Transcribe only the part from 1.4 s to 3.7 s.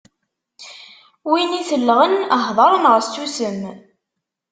itellɣen, hdeṛ neɣ ssusem.